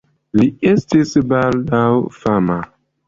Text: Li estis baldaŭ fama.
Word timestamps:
Li 0.39 0.47
estis 0.69 1.13
baldaŭ 1.33 1.85
fama. 2.23 2.57